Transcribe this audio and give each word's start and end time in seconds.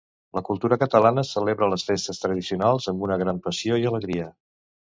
La 0.35 0.41
cultura 0.45 0.77
catalana 0.83 1.23
celebra 1.31 1.69
les 1.75 1.85
festes 1.91 2.23
tradicionals 2.25 2.89
amb 2.93 3.07
una 3.09 3.21
gran 3.25 3.45
passió 3.47 3.81
i 3.85 3.89
alegria. 3.95 4.31